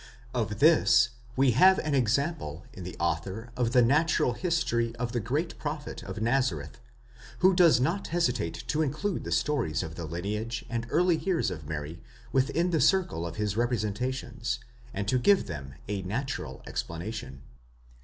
[0.33, 5.19] Of this we have an example in the author of the natural history of the
[5.19, 6.79] great pro phet of Nazareth;
[7.41, 11.69] who does not hesitate to include the stories of the lineage and early years of
[11.69, 12.01] Mary
[12.31, 14.57] within the circle of his representations,
[14.91, 17.43] and to give them a natural explanation.